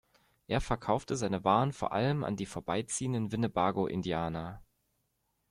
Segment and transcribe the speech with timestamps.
[0.47, 4.63] Er verkaufte seine Waren vor allem an die vorbeiziehenden Winnebago-Indianer.